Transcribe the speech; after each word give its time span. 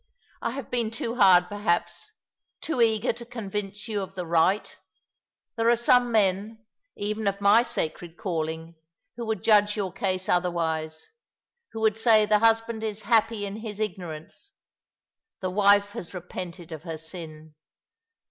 "I 0.41 0.49
have 0.53 0.71
been 0.71 0.89
too 0.89 1.17
hard, 1.17 1.47
perhaps, 1.47 2.11
too 2.59 2.81
eager 2.81 3.13
to 3.13 3.23
convince 3.23 3.87
you 3.87 4.01
of 4.01 4.15
the 4.15 4.25
right! 4.25 4.79
There 5.55 5.69
are 5.69 5.75
some 5.75 6.11
men, 6.11 6.65
even 6.95 7.27
of 7.27 7.39
my 7.39 7.61
sacred 7.61 8.17
calling, 8.17 8.73
who 9.15 9.27
would 9.27 9.43
judge 9.43 9.77
your 9.77 9.93
case 9.93 10.25
otherv; 10.25 10.59
ise— 10.59 11.07
who 11.73 11.81
would 11.81 11.99
say 11.99 12.25
the 12.25 12.39
husband 12.39 12.83
is 12.83 13.03
happy 13.03 13.45
in 13.45 13.57
his 13.57 13.79
ignorance; 13.79 14.53
the 15.39 15.51
wife 15.51 15.91
has 15.91 16.15
repented 16.15 16.71
of 16.71 16.81
her 16.81 16.97
sin. 16.97 17.53